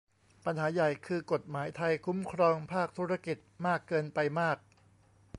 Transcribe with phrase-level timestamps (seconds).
[0.45, 4.57] ปัญหาใหญ่คือกฏหมายไทยคุ้มครองภาคธุรกิจมากเกินไปมาก